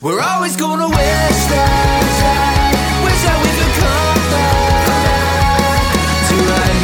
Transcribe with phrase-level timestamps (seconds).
[0.00, 2.02] We're always gonna wish that,
[3.02, 4.30] wish that we could come
[4.94, 5.90] back
[6.28, 6.78] to right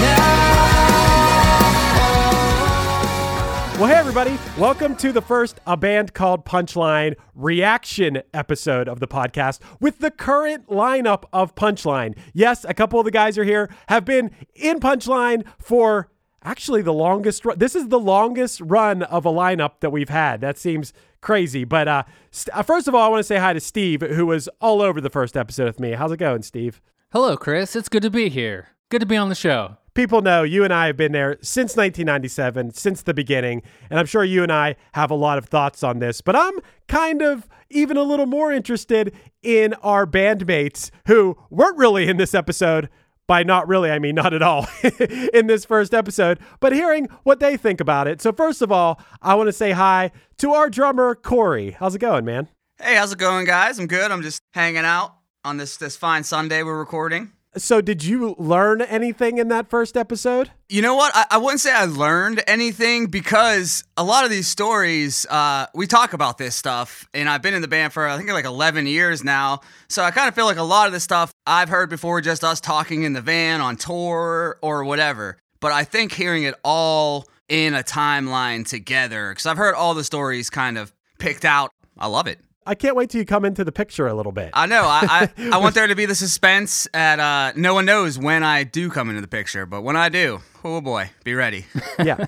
[3.71, 3.79] now.
[3.79, 4.37] Well, hey, everybody.
[4.58, 10.10] Welcome to the first A Band Called Punchline reaction episode of the podcast with the
[10.10, 12.19] current lineup of Punchline.
[12.33, 16.10] Yes, a couple of the guys are here, have been in Punchline for
[16.42, 17.59] actually the longest run.
[17.59, 20.41] This is the longest run of a lineup that we've had.
[20.41, 20.92] That seems
[21.25, 21.65] crazy.
[21.65, 24.27] But uh, st- uh, first of all, I want to say hi to Steve, who
[24.27, 25.92] was all over the first episode with me.
[25.92, 26.80] How's it going, Steve?
[27.12, 27.74] Hello, Chris.
[27.74, 28.69] It's good to be here.
[28.91, 29.79] Good to be on the show.
[29.95, 34.06] people know you and I have been there since 1997, since the beginning, and I'm
[34.06, 36.55] sure you and I have a lot of thoughts on this, but I'm
[36.88, 39.12] kind of even a little more interested
[39.43, 42.88] in our bandmates who weren't really in this episode.
[43.27, 44.66] By not really, I mean not at all
[45.32, 48.20] in this first episode, but hearing what they think about it.
[48.20, 51.70] So, first of all, I want to say hi to our drummer, Cory.
[51.70, 52.48] How's it going, man?
[52.79, 53.79] Hey, how's it going, guys?
[53.79, 54.10] I'm good.
[54.10, 57.32] I'm just hanging out on this this fine Sunday we're recording.
[57.57, 60.51] So, did you learn anything in that first episode?
[60.69, 61.13] You know what?
[61.15, 65.87] I, I wouldn't say I learned anything because a lot of these stories, uh, we
[65.87, 68.87] talk about this stuff, and I've been in the band for I think like 11
[68.89, 69.61] years now.
[69.89, 72.43] So I kind of feel like a lot of this stuff I've heard before, just
[72.43, 75.39] us talking in the van on tour or whatever.
[75.61, 80.05] But I think hearing it all in a timeline together, because I've heard all the
[80.05, 81.71] stories kind of picked out.
[81.97, 82.41] I love it.
[82.67, 84.51] I can't wait till you come into the picture a little bit.
[84.55, 84.83] I know.
[84.84, 88.43] I, I, I want there to be the suspense at uh no one knows when
[88.43, 91.67] I do come into the picture, but when I do, oh boy, be ready.
[92.05, 92.27] yeah.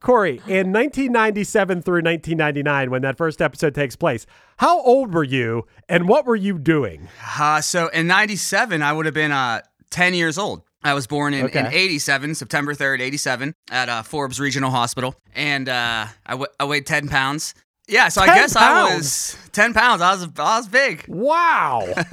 [0.00, 4.24] Cory, in 1997 through 1999, when that first episode takes place,
[4.58, 7.08] how old were you and what were you doing?
[7.38, 10.62] Uh, so in 97, I would have been uh 10 years old.
[10.82, 15.14] I was born in, in 87, September 3rd, 87, at uh, Forbes Regional Hospital.
[15.34, 17.52] And uh, I, w- I weighed 10 pounds.
[17.90, 20.00] Yeah, so I 10 guess I was 10 pounds.
[20.00, 21.04] I was, I was big.
[21.08, 21.86] Wow.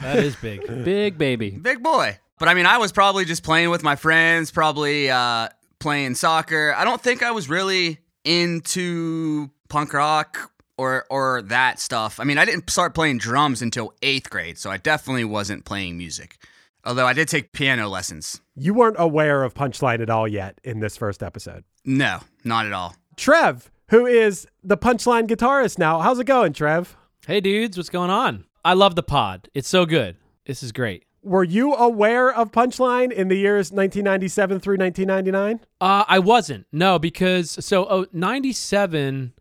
[0.00, 0.66] That is big.
[0.82, 1.50] big baby.
[1.50, 2.18] Big boy.
[2.38, 6.74] But I mean, I was probably just playing with my friends, probably uh, playing soccer.
[6.74, 12.18] I don't think I was really into punk rock or or that stuff.
[12.18, 15.98] I mean, I didn't start playing drums until eighth grade, so I definitely wasn't playing
[15.98, 16.38] music.
[16.82, 18.40] Although I did take piano lessons.
[18.56, 21.64] you weren't aware of Punchline at all yet in this first episode.
[21.84, 22.96] No, not at all.
[23.16, 26.00] Trev, who is the Punchline guitarist now.
[26.00, 26.96] How's it going, Trev?
[27.26, 28.44] Hey, dudes, what's going on?
[28.64, 29.48] I love the pod.
[29.54, 30.16] It's so good.
[30.46, 31.04] This is great.
[31.22, 35.60] Were you aware of Punchline in the years 1997 through 1999?
[35.80, 36.66] Uh, I wasn't.
[36.72, 39.34] No, because so oh, 97,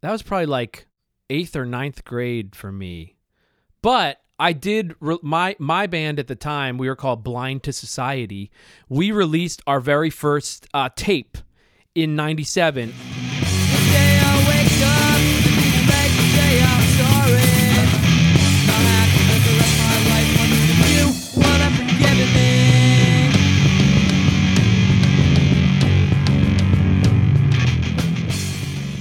[0.00, 0.86] that was probably like
[1.30, 3.16] eighth or ninth grade for me.
[3.82, 6.78] But I did re- my my band at the time.
[6.78, 8.50] We were called Blind to Society.
[8.88, 11.38] We released our very first uh, tape
[11.94, 12.92] in '97.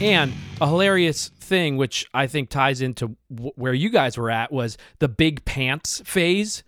[0.04, 4.52] And a hilarious thing, which I think ties into w- where you guys were at,
[4.52, 6.64] was the big pants phase.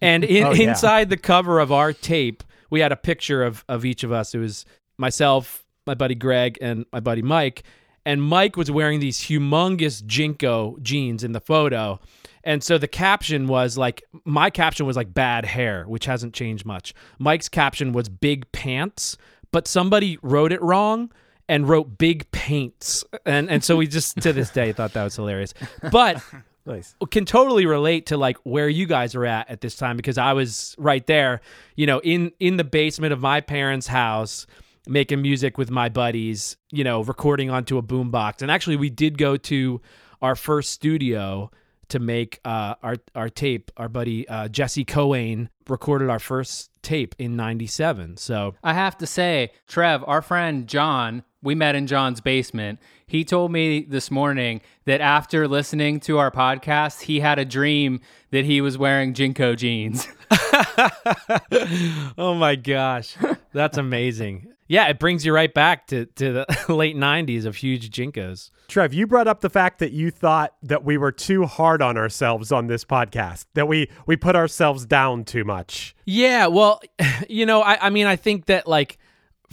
[0.00, 0.70] And in, Oh, yeah.
[0.70, 4.34] inside the cover of our tape, we had a picture of, of each of us.
[4.34, 4.64] It was
[4.98, 7.62] myself, my buddy Greg, and my buddy Mike.
[8.04, 11.98] And Mike was wearing these humongous JNCO jeans in the photo.
[12.44, 16.64] And so the caption was like, my caption was like bad hair, which hasn't changed
[16.64, 16.94] much.
[17.18, 19.16] Mike's caption was big pants,
[19.50, 21.10] but somebody wrote it wrong
[21.48, 23.04] and wrote big paints.
[23.24, 25.54] And and so we just to this day thought that was hilarious.
[25.90, 26.22] But
[26.66, 26.96] Nice.
[27.12, 30.32] can totally relate to like where you guys are at at this time because I
[30.32, 31.40] was right there,
[31.76, 34.46] you know, in in the basement of my parents' house
[34.88, 38.42] making music with my buddies, you know, recording onto a boombox.
[38.42, 39.80] And actually we did go to
[40.22, 41.50] our first studio
[41.88, 43.70] to make uh, our our tape.
[43.76, 48.16] Our buddy uh, Jesse Cohen recorded our first tape in '97.
[48.16, 52.80] So I have to say, Trev, our friend John, we met in John's basement.
[53.06, 58.00] He told me this morning that after listening to our podcast, he had a dream
[58.32, 60.08] that he was wearing JNCO jeans.
[62.18, 63.16] oh my gosh,
[63.52, 64.48] that's amazing.
[64.66, 68.50] Yeah, it brings you right back to, to the late 90s of huge JNCOs.
[68.66, 71.96] Trev, you brought up the fact that you thought that we were too hard on
[71.96, 75.94] ourselves on this podcast, that we we put ourselves down too much.
[76.04, 76.80] Yeah, well,
[77.28, 78.98] you know, I, I mean, I think that like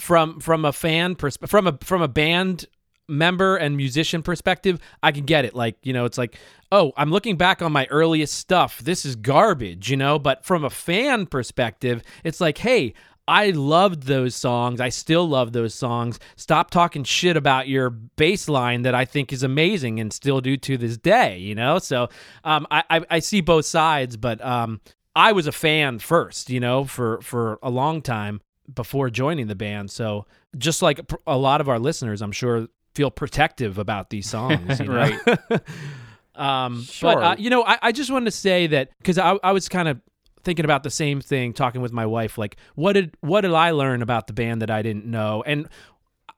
[0.04, 2.66] from from a fan perspective, from a from a band
[3.08, 5.56] member and musician perspective, I can get it.
[5.56, 6.38] Like, you know, it's like,
[6.72, 8.80] oh, I'm looking back on my earliest stuff.
[8.80, 10.20] This is garbage, you know.
[10.20, 12.94] But from a fan perspective, it's like, hey,
[13.26, 14.82] I loved those songs.
[14.82, 16.20] I still love those songs.
[16.36, 20.58] Stop talking shit about your bass line that I think is amazing and still do
[20.58, 21.80] to this day, you know?
[21.80, 22.10] So
[22.44, 24.82] um, I, I, I see both sides, but um,
[25.16, 28.42] I was a fan first, you know, for, for a long time
[28.74, 29.92] before joining the band.
[29.92, 30.25] So
[30.57, 34.86] just like a lot of our listeners, I'm sure feel protective about these songs, you
[34.86, 34.94] know?
[34.94, 35.62] Right.
[36.36, 37.15] um, Sure.
[37.15, 39.69] But uh, you know, I, I just wanted to say that because I, I was
[39.69, 40.00] kind of
[40.44, 43.71] thinking about the same thing, talking with my wife, like what did what did I
[43.71, 45.44] learn about the band that I didn't know?
[45.45, 45.68] And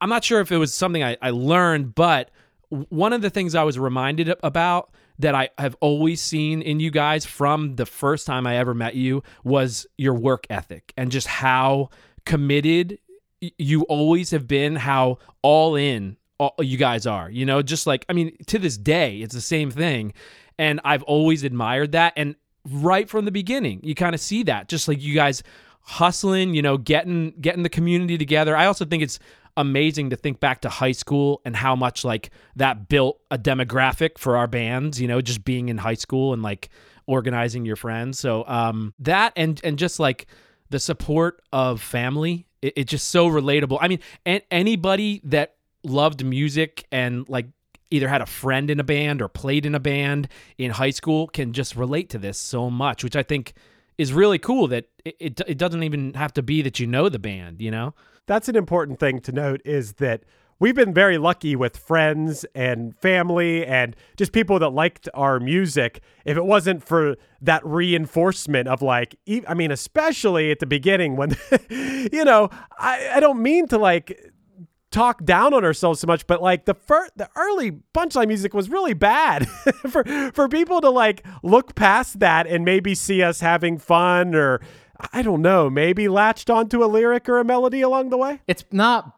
[0.01, 2.31] I'm not sure if it was something I, I learned, but
[2.69, 6.92] one of the things I was reminded about that I have always seen in you
[6.92, 11.28] guys from the first time I ever met you was your work ethic and just
[11.28, 11.89] how
[12.25, 13.00] committed
[13.57, 17.30] you always have been, how all in all, you guys are.
[17.30, 20.13] You know, just like I mean, to this day, it's the same thing,
[20.57, 22.13] and I've always admired that.
[22.16, 22.36] And
[22.69, 25.44] right from the beginning, you kind of see that, just like you guys
[25.81, 28.56] hustling, you know, getting getting the community together.
[28.56, 29.19] I also think it's
[29.57, 34.18] amazing to think back to high school and how much like that built a demographic
[34.18, 36.69] for our bands, you know, just being in high school and like
[37.06, 38.19] organizing your friends.
[38.19, 40.28] So um that and and just like
[40.75, 43.77] the support of family, it, it's just so relatable.
[43.80, 44.00] I mean,
[44.51, 45.56] anybody that
[45.86, 47.45] loved music and like
[47.92, 50.27] either had a friend in a band or played in a band
[50.57, 53.54] in high school can just relate to this so much, which I think
[53.98, 57.07] is really cool that it, it, it doesn't even have to be that you know
[57.07, 57.94] the band, you know?
[58.25, 60.24] That's an important thing to note is that
[60.60, 66.02] we've been very lucky with friends and family and just people that liked our music.
[66.24, 69.16] If it wasn't for that reinforcement of like,
[69.48, 71.36] I mean, especially at the beginning when,
[71.69, 74.31] you know, I, I don't mean to like
[74.92, 78.69] talk down on ourselves so much, but like the fir- the early punchline music was
[78.69, 79.48] really bad
[79.90, 84.62] for for people to like look past that and maybe see us having fun or
[85.12, 88.40] I don't know, maybe latched onto a lyric or a melody along the way.
[88.48, 89.13] It's not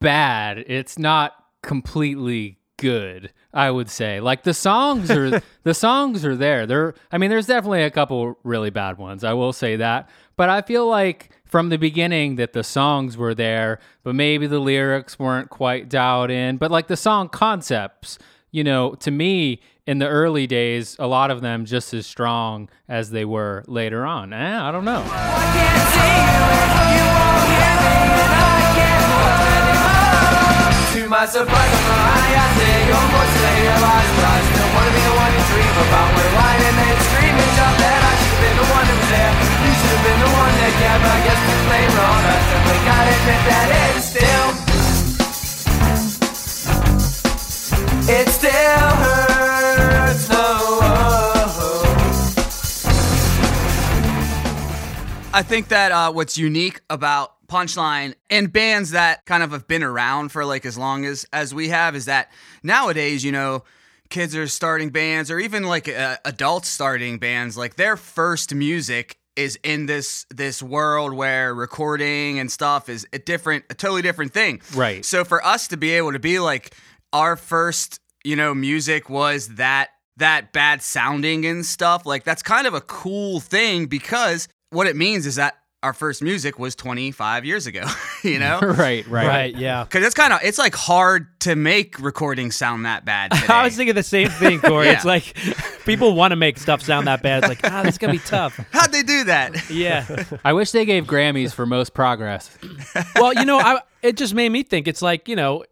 [0.00, 0.58] bad.
[0.58, 3.32] It's not completely good.
[3.52, 4.20] I would say.
[4.20, 6.66] Like the songs are the songs are there.
[6.66, 6.94] There.
[7.10, 9.24] I mean, there's definitely a couple really bad ones.
[9.24, 10.08] I will say that.
[10.36, 14.60] But I feel like from the beginning that the songs were there, but maybe the
[14.60, 16.58] lyrics weren't quite dialed in.
[16.58, 18.18] But like the song concepts,
[18.50, 22.68] you know, to me in the early days, a lot of them just as strong
[22.88, 24.32] as they were later on.
[24.32, 25.02] Eh, I don't know.
[30.98, 34.50] To my surprise, I'm high, I say, unfortunately, I lost trust.
[34.50, 36.10] Don't wanna be the one you dream about.
[36.10, 39.30] We're lying and screaming, jump that I should've been the one that was there.
[39.62, 41.54] You should've been the one that kept, I guess we
[42.02, 42.50] on us.
[42.50, 44.50] And we gotta admit that it still,
[48.10, 50.26] it still hurts.
[50.34, 50.50] No.
[55.30, 59.82] I think that uh, what's unique about Punchline and bands that kind of have been
[59.82, 62.30] around for like as long as as we have is that
[62.62, 63.64] nowadays, you know,
[64.10, 69.18] kids are starting bands or even like uh, adults starting bands, like their first music
[69.36, 74.32] is in this this world where recording and stuff is a different, a totally different
[74.32, 74.60] thing.
[74.74, 75.04] Right.
[75.04, 76.74] So for us to be able to be like
[77.12, 82.66] our first, you know, music was that that bad sounding and stuff, like that's kind
[82.66, 87.44] of a cool thing because what it means is that our first music was 25
[87.44, 87.84] years ago,
[88.24, 88.58] you know?
[88.62, 89.84] right, right, Right, yeah.
[89.90, 93.46] Cuz it's kind of it's like hard to make recordings sound that bad today.
[93.48, 94.86] I was thinking the same thing, Cory.
[94.86, 94.92] Yeah.
[94.94, 95.36] It's like
[95.84, 97.44] people want to make stuff sound that bad.
[97.44, 98.58] It's like, ah, this is gonna be tough.
[98.72, 99.70] How'd they do that?
[99.70, 100.24] Yeah.
[100.44, 102.56] I wish they gave Grammys for most progress.
[103.14, 104.88] well, you know, I, it just made me think.
[104.88, 105.64] It's like you know,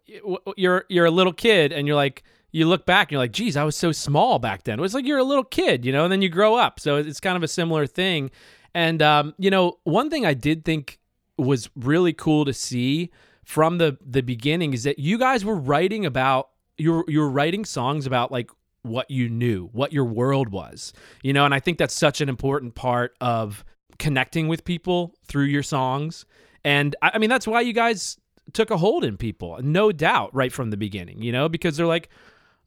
[0.55, 3.57] you're you're a little kid, and you're like, you look back, and you're like, geez,
[3.57, 4.79] I was so small back then.
[4.79, 6.79] It was like you're a little kid, you know, and then you grow up.
[6.79, 8.31] So it's kind of a similar thing.
[8.73, 10.99] And um, you know, one thing I did think
[11.37, 13.11] was really cool to see
[13.43, 17.29] from the the beginning is that you guys were writing about you were you were
[17.29, 18.49] writing songs about like
[18.83, 20.93] what you knew, what your world was.
[21.23, 23.63] You know, and I think that's such an important part of
[23.99, 26.25] connecting with people through your songs.
[26.63, 28.17] And I, I mean that's why you guys
[28.53, 31.85] took a hold in people, no doubt, right from the beginning, you know, because they're
[31.85, 32.09] like,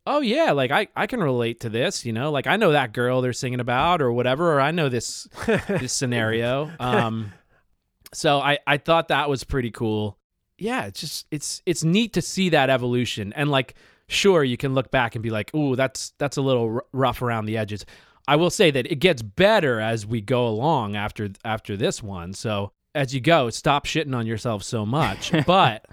[0.06, 2.92] oh yeah, like I, I can relate to this, you know, like I know that
[2.92, 6.70] girl they're singing about or whatever, or I know this this scenario.
[6.78, 7.32] Um
[8.12, 10.18] so I, I thought that was pretty cool.
[10.58, 13.32] Yeah, it's just it's it's neat to see that evolution.
[13.34, 13.74] And like
[14.08, 17.22] sure you can look back and be like, "Ooh, that's that's a little r- rough
[17.22, 17.86] around the edges."
[18.28, 22.32] I will say that it gets better as we go along after after this one.
[22.32, 25.32] So, as you go, stop shitting on yourself so much.
[25.46, 25.86] But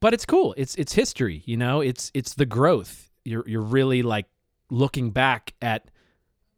[0.00, 0.54] but it's cool.
[0.56, 1.80] It's it's history, you know?
[1.80, 3.10] It's it's the growth.
[3.24, 4.26] You're you're really like
[4.70, 5.90] looking back at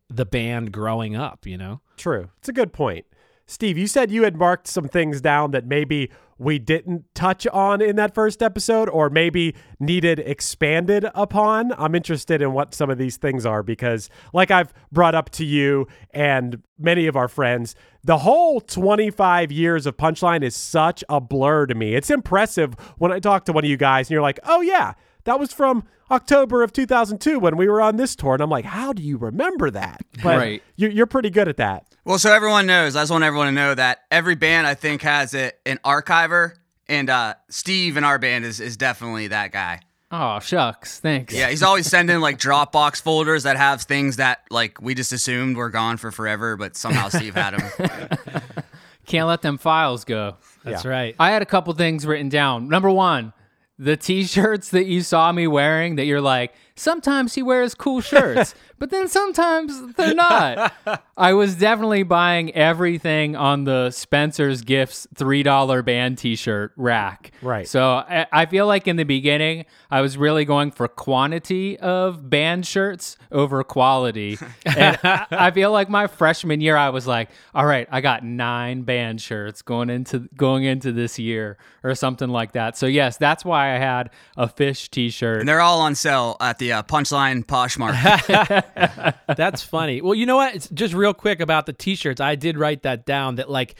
[0.08, 1.80] the band growing up, you know?
[1.96, 2.30] True.
[2.38, 3.06] It's a good point.
[3.46, 7.80] Steve, you said you had marked some things down that maybe we didn't touch on
[7.80, 11.72] in that first episode or maybe needed expanded upon.
[11.78, 15.44] I'm interested in what some of these things are because, like I've brought up to
[15.44, 21.20] you and many of our friends, the whole 25 years of Punchline is such a
[21.20, 21.94] blur to me.
[21.94, 24.94] It's impressive when I talk to one of you guys and you're like, oh, yeah,
[25.26, 28.34] that was from October of 2002 when we were on this tour.
[28.34, 30.00] And I'm like, how do you remember that?
[30.22, 30.62] But Right.
[30.76, 31.84] You're, you're pretty good at that.
[32.04, 35.02] Well, so everyone knows, I just want everyone to know that every band I think
[35.02, 36.52] has a, an archiver,
[36.88, 39.80] and uh, Steve in our band is, is definitely that guy.
[40.12, 41.34] Oh shucks, thanks.
[41.34, 45.56] Yeah, he's always sending like Dropbox folders that have things that like we just assumed
[45.56, 48.28] were gone for forever, but somehow Steve had them.
[49.06, 50.36] Can't let them files go.
[50.64, 50.90] That's Yeah.
[50.90, 51.16] right.
[51.18, 52.68] I had a couple things written down.
[52.68, 53.32] Number one,
[53.78, 58.54] the t-shirts that you saw me wearing that you're like, sometimes he wears cool shirts,
[58.78, 60.72] but then sometimes they're not.
[61.16, 67.32] I was definitely buying everything on the Spencer's Gifts $3 band t-shirt rack.
[67.40, 67.66] Right.
[67.66, 72.28] So I, I feel like in the beginning, I was really going for quantity of
[72.28, 74.38] band shirts over quality.
[74.66, 78.24] and I, I feel like my freshman year, I was like, all right, I got
[78.24, 82.76] nine band shirts going into going into this year or something like that.
[82.76, 85.40] So yes, that's why I had a Phish t-shirt.
[85.40, 88.64] and they're all on sale at the uh, Punchline Poshmark.
[89.36, 90.00] That's funny.
[90.00, 90.54] Well, you know what?
[90.54, 92.20] It's just real quick about the t-shirts.
[92.20, 93.76] I did write that down that like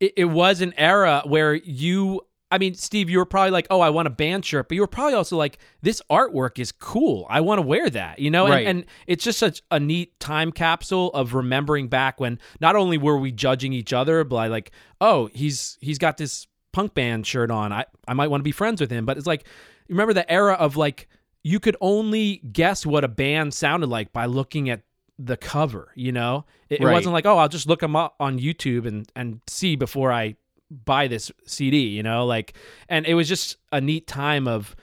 [0.00, 3.80] it, it was an era where you I mean, Steve, you were probably like, "Oh,
[3.80, 7.26] I want a band shirt," but you were probably also like, "This artwork is cool.
[7.28, 8.66] I want to wear that." You know, and, Right.
[8.68, 13.18] and it's just such a neat time capsule of remembering back when not only were
[13.18, 17.72] we judging each other, but like, "Oh, he's he's got this punk band shirt on.
[17.72, 19.44] I I might want to be friends with him." But it's like,
[19.88, 21.08] remember the era of like
[21.46, 24.82] you could only guess what a band sounded like by looking at
[25.16, 25.92] the cover.
[25.94, 29.10] You know, it, it wasn't like, "Oh, I'll just look them up on YouTube and
[29.14, 30.36] and see before I."
[30.68, 32.54] buy this CD, you know, like,
[32.88, 34.74] and it was just a neat time of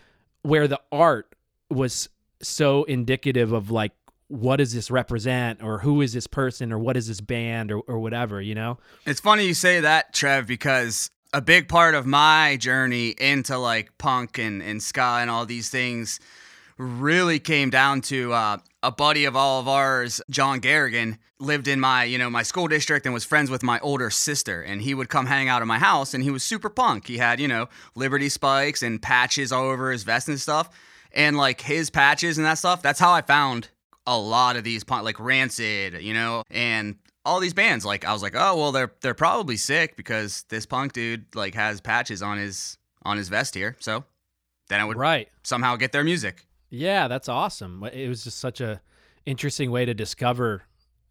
[0.42, 1.36] where the art
[1.70, 2.08] was
[2.42, 3.92] so indicative of like,
[4.30, 7.80] what does this represent, or who is this person, or what is this band, or,
[7.80, 8.78] or whatever, you know?
[9.06, 13.98] It's funny you say that, Trev, because a big part of my journey into like
[13.98, 16.22] punk and, and ska and all these things
[16.78, 21.80] really came down to uh, a buddy of all of ours, John Garrigan, lived in
[21.80, 24.62] my, you know, my school district and was friends with my older sister.
[24.62, 27.08] And he would come hang out at my house and he was super punk.
[27.08, 30.70] He had, you know, Liberty spikes and patches all over his vest and stuff.
[31.12, 33.70] And like his patches and that stuff, that's how I found
[34.08, 37.86] a lot of these punk like Rancid, you know, and all these bands.
[37.86, 41.54] Like I was like, oh well, they're they're probably sick because this punk dude like
[41.56, 43.76] has patches on his on his vest here.
[43.80, 44.06] So
[44.70, 45.30] then I would Right.
[45.44, 46.46] somehow get their music.
[46.74, 47.84] Yeah, that's awesome.
[47.94, 48.82] It was just such a
[49.28, 50.64] interesting way to discover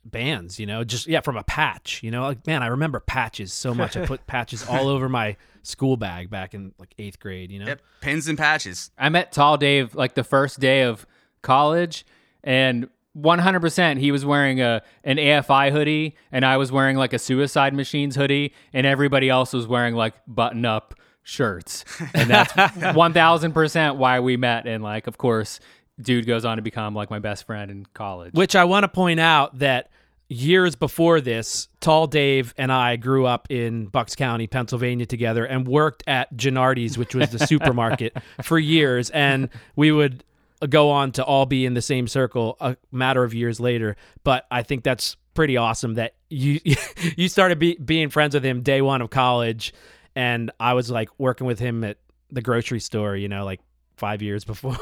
[0.05, 3.53] bands, you know, just yeah, from a patch, you know, like man, I remember patches
[3.53, 3.97] so much.
[3.97, 7.67] I put patches all over my school bag back in like eighth grade, you know.
[7.67, 8.91] Yep, pins and patches.
[8.99, 11.07] I met Tall Dave like the first day of
[11.43, 12.05] college,
[12.43, 17.21] and 100% he was wearing a an AFI hoodie, and I was wearing like a
[17.21, 23.97] Suicide Machines hoodie, and everybody else was wearing like button up shirts, and that's 1000%
[23.97, 24.67] why we met.
[24.67, 25.61] And like, of course,
[26.01, 28.35] dude goes on to become like my best friend in college.
[28.35, 29.91] Which I want to point out that
[30.29, 35.67] years before this, Tall Dave and I grew up in Bucks County, Pennsylvania together and
[35.67, 39.11] worked at Genuardi's, which was the supermarket, for years.
[39.11, 40.25] And we would
[40.69, 43.97] go on to all be in the same circle a matter of years later.
[44.25, 46.61] But I think that's pretty awesome that you
[47.17, 49.73] you started be, being friends with him day one of college.
[50.15, 51.99] And I was like working with him at
[52.31, 53.61] the grocery store, you know, like
[53.97, 54.77] five years before.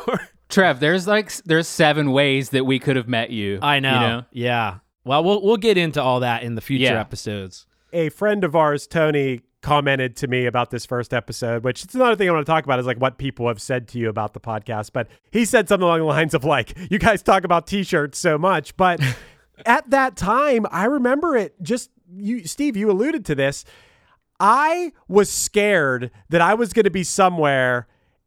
[0.49, 3.59] Trev, there's like there's seven ways that we could have met you.
[3.63, 3.95] I know.
[3.95, 4.25] You know?
[4.33, 4.75] Yeah.
[5.05, 7.01] Well, we'll we'll get into all that in the future Yeah.
[7.01, 7.67] episodes.
[7.93, 12.17] a friend of ours, Tony, commented to me about this first episode, which it's another
[12.17, 14.33] thing I want to talk about is like what people have said to you about
[14.33, 14.91] the podcast.
[14.93, 18.39] But he said something along the lines of like, you guys talk about t-shirts so
[18.39, 18.77] much.
[18.77, 19.01] But
[19.67, 23.65] at that time, I remember it just you Steve, you alluded to this.
[24.41, 27.87] I was scared that I was going to be somewhere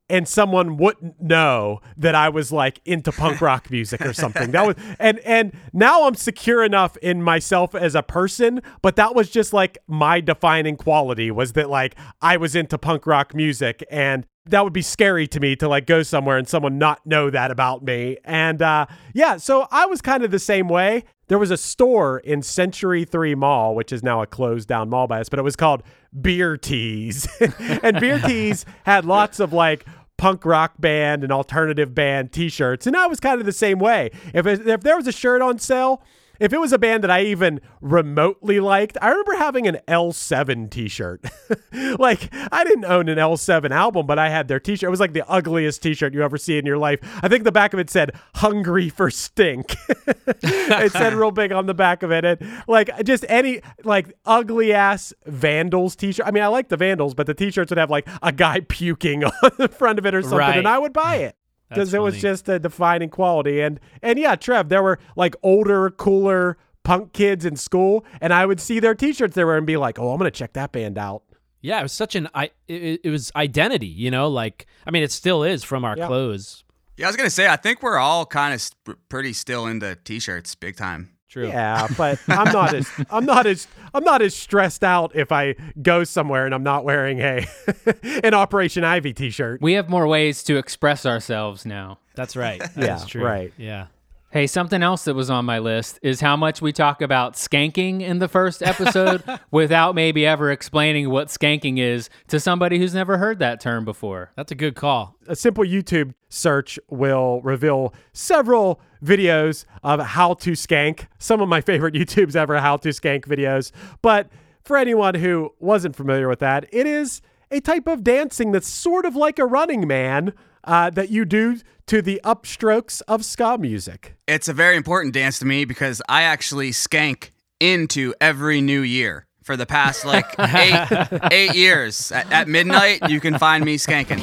[0.10, 4.52] and someone wouldn't know that I was like into punk rock music or something.
[4.52, 9.16] That was and and now I'm secure enough in myself as a person, but that
[9.16, 13.84] was just like my defining quality was that like I was into punk rock music
[13.90, 17.30] and that would be scary to me to like go somewhere and someone not know
[17.30, 18.18] that about me.
[18.24, 21.06] And uh yeah, so I was kind of the same way.
[21.28, 25.08] There was a store in Century 3 Mall, which is now a closed down mall
[25.08, 25.84] by us, but it was called
[26.20, 27.28] Beer Tees.
[27.60, 29.86] and Beer Tees had lots of like
[30.18, 32.88] punk rock band and alternative band t-shirts.
[32.88, 34.12] And I was kind of the same way.
[34.34, 36.04] If it, if there was a shirt on sale,
[36.44, 40.70] if it was a band that I even remotely liked, I remember having an L7
[40.70, 41.24] t-shirt.
[41.98, 44.88] like I didn't own an L7 album, but I had their t-shirt.
[44.88, 47.00] It was like the ugliest t-shirt you ever see in your life.
[47.24, 49.76] I think the back of it said "Hungry for Stink."
[50.08, 54.74] it said real big on the back of it, and like just any like ugly
[54.74, 56.28] ass Vandals t-shirt.
[56.28, 59.24] I mean, I like the Vandals, but the t-shirts would have like a guy puking
[59.24, 60.58] on the front of it or something, Right.
[60.58, 61.38] and I would buy it
[61.74, 63.62] because it was just a defining quality.
[63.62, 68.46] And and yeah, Trev, there were like older, cooler punk kids in school, and I
[68.46, 70.98] would see their T-shirts they were and be like, "Oh, I'm gonna check that band
[70.98, 71.24] out."
[71.62, 72.52] Yeah, it was such an I.
[72.68, 74.28] It, it was identity, you know.
[74.28, 76.08] Like I mean, it still is from our Yeah.
[76.08, 76.64] clothes.
[76.98, 79.96] Yeah, I was gonna say I think we're all kind of sp- pretty still into
[79.96, 81.10] t-shirts, big time.
[81.34, 81.48] True.
[81.48, 85.56] Yeah, but I'm not as I'm not as I'm not as stressed out if I
[85.82, 87.44] go somewhere and I'm not wearing a
[88.24, 89.60] an Operation Ivy T-shirt.
[89.60, 91.98] We have more ways to express ourselves now.
[92.14, 92.60] That's right.
[92.76, 93.24] That's Yeah, true.
[93.26, 93.52] right.
[93.58, 93.88] Yeah.
[94.34, 98.02] Hey, something else that was on my list is how much we talk about skanking
[98.02, 103.20] in the first episode without maybe ever explaining what skanking is to somebody who's never
[103.20, 104.32] heard that term before.
[104.36, 105.16] That's a good call.
[105.28, 111.06] a simple YouTube search will reveal several videos of how to skank.
[111.20, 113.72] Some of my favorite YouTubes ever how to skank videos.
[114.02, 114.30] But
[114.64, 117.22] for anyone who wasn't familiar with that, it is
[117.52, 121.58] a type of dancing that's sort of like a running man uh, that you do
[121.88, 124.16] to the upstrokes of ska music.
[124.28, 129.28] It's a very important dance to me because I actually skank into every new year
[129.44, 132.12] for the past like eight eight years.
[132.12, 134.22] At, at midnight, you can find me skanking.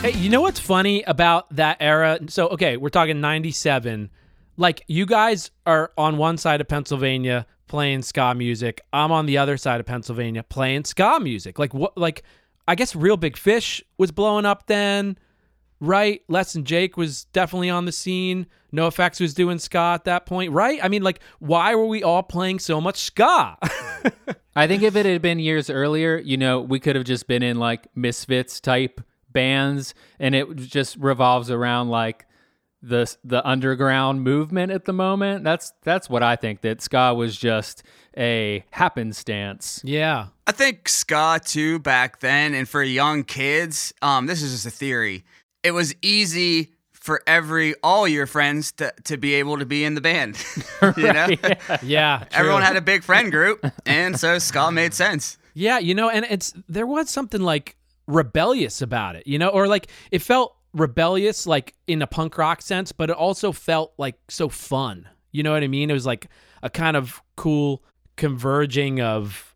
[0.00, 2.18] Hey, you know what's funny about that era?
[2.28, 4.10] So, okay, we're talking 97.
[4.58, 8.80] Like, you guys are on one side of Pennsylvania playing ska music.
[8.92, 11.60] I'm on the other side of Pennsylvania playing ska music.
[11.60, 12.24] Like, what, like,
[12.66, 15.16] I guess Reel Big Fish was blowing up then,
[15.80, 16.22] right?
[16.28, 18.46] Less Than Jake was definitely on the scene.
[18.74, 20.80] NOFX was doing ska at that point, right?
[20.82, 23.56] I mean, like, why were we all playing so much ska?
[24.56, 27.44] I think if it had been years earlier, you know, we could have just been
[27.44, 29.00] in like Misfits type
[29.30, 32.26] bands and it just revolves around like
[32.82, 35.44] the the underground movement at the moment.
[35.44, 37.82] That's that's what I think that ska was just
[38.16, 39.80] a happenstance.
[39.84, 40.26] yeah.
[40.46, 44.70] I think ska too back then, and for young kids, um, this is just a
[44.70, 45.24] theory.
[45.62, 49.94] It was easy for every all your friends to, to be able to be in
[49.94, 50.36] the band.
[50.96, 51.28] you know,
[51.82, 52.24] Yeah.
[52.32, 52.66] everyone true.
[52.66, 55.36] had a big friend group, and so ska made sense.
[55.54, 59.66] Yeah, you know, and it's there was something like rebellious about it, you know, or
[59.68, 64.16] like it felt rebellious like in a punk rock sense, but it also felt like
[64.28, 65.08] so fun.
[65.32, 65.90] You know what I mean?
[65.90, 66.28] It was like
[66.62, 67.82] a kind of cool
[68.16, 69.54] converging of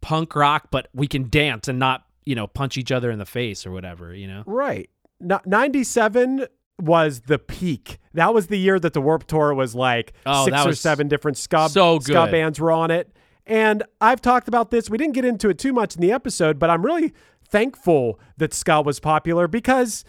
[0.00, 3.26] punk rock, but we can dance and not, you know, punch each other in the
[3.26, 4.42] face or whatever, you know?
[4.46, 4.88] Right.
[5.20, 6.46] No- 97
[6.80, 7.98] was the peak.
[8.14, 11.36] That was the year that the Warped Tour was like Oh, six or seven different
[11.36, 13.10] ska, so ska bands were on it.
[13.46, 14.88] And I've talked about this.
[14.88, 17.12] We didn't get into it too much in the episode, but I'm really
[17.48, 20.04] thankful that ska was popular because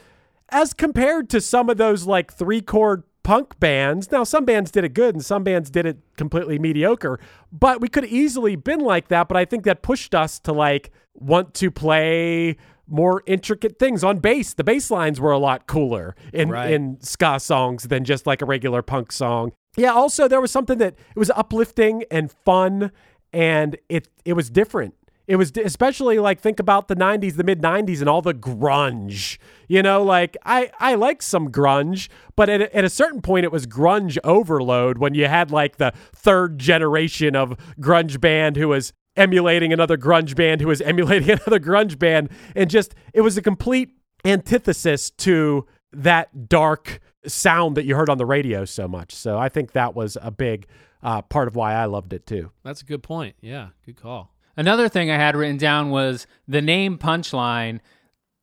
[0.49, 4.83] as compared to some of those like three chord punk bands, now some bands did
[4.83, 7.19] it good and some bands did it completely mediocre,
[7.51, 9.27] but we could easily been like that.
[9.27, 14.19] But I think that pushed us to like want to play more intricate things on
[14.19, 14.53] bass.
[14.53, 16.71] The bass lines were a lot cooler in, Right.
[16.71, 19.53] in ska songs than just like a regular punk song.
[19.75, 22.91] Yeah, also there was something that it was uplifting and fun
[23.33, 24.93] and it it was different.
[25.27, 29.37] It was especially like think about the 90s, the mid 90s and all the grunge.
[29.67, 33.51] You know, like I I like some grunge, but at at a certain point it
[33.51, 38.93] was grunge overload when you had like the third generation of grunge band who was
[39.15, 43.41] emulating another grunge band who was emulating another grunge band and just it was a
[43.41, 43.91] complete
[44.25, 49.13] antithesis to that dark sound that you heard on the radio so much.
[49.13, 50.67] So I think that was a big
[51.01, 52.51] uh, part of why I loved it too.
[52.63, 53.35] That's a good point.
[53.41, 54.34] Yeah, good call.
[54.57, 57.79] Another thing I had written down was the name Punchline.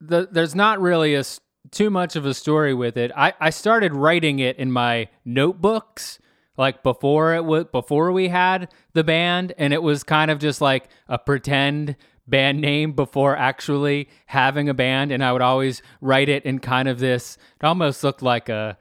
[0.00, 1.24] The, there's not really a
[1.70, 3.10] too much of a story with it.
[3.16, 6.18] I, I started writing it in my notebooks
[6.56, 10.60] like before it was before we had the band and it was kind of just
[10.60, 11.96] like a pretend
[12.26, 16.88] band name before actually having a band and I would always write it in kind
[16.88, 18.76] of this it almost looked like a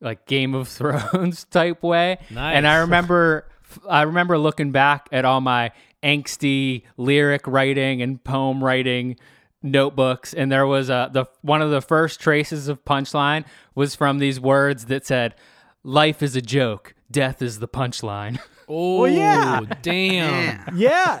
[0.00, 2.18] like Game of Thrones type way.
[2.30, 2.56] Nice.
[2.56, 3.48] And I remember
[3.88, 5.72] I remember looking back at all my
[6.04, 9.16] angsty lyric writing and poem writing
[9.62, 14.18] notebooks and there was a the one of the first traces of punchline was from
[14.18, 15.34] these words that said
[15.82, 18.38] life is a joke death is the punchline
[18.68, 19.60] Oh, yeah.
[19.82, 20.74] damn.
[20.74, 21.20] Yeah.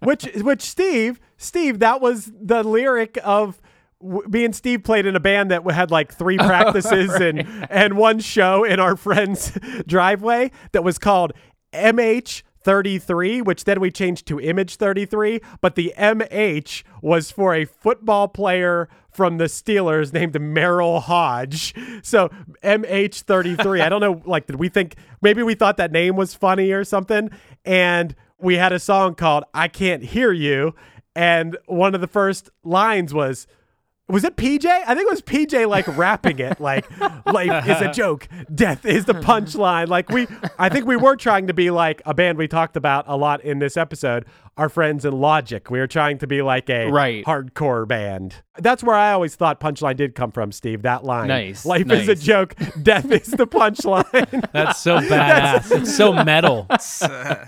[0.00, 3.60] which which Steve, Steve, that was the lyric of
[4.00, 7.46] w- me and Steve played in a band that had like three oh, practices and
[7.70, 9.50] and one show in our friend's
[9.86, 11.32] driveway that was called
[11.72, 17.64] MH 33, which then we changed to Image 33, but the MH was for a
[17.64, 21.72] football player from the Steelers named Merril Hoge.
[22.02, 22.28] So
[22.64, 23.80] MH 33.
[23.82, 26.82] I don't know, like, did we think maybe we thought that name was funny or
[26.82, 27.30] something?
[27.64, 30.74] And we had a song called I Can't Hear You.
[31.14, 33.46] And one of the first lines was,
[34.08, 34.66] was it PJ?
[34.66, 36.84] I think it was PJ like rapping it like
[37.26, 39.88] life is a joke, death is the punchline.
[39.88, 40.26] Like we
[40.58, 43.40] I think we were trying to be like a band we talked about a lot
[43.42, 44.24] in this episode,
[44.56, 45.68] our friends in Logic.
[45.70, 47.24] We were trying to be like a Right.
[47.24, 48.36] hardcore band.
[48.58, 50.82] That's where I always thought punchline did come from, Steve.
[50.82, 51.28] That line.
[51.28, 54.50] Nice, Life is a joke, death is the punchline.
[54.52, 55.70] That's so badass.
[55.80, 56.66] it's so metal.
[56.70, 57.46] Uh,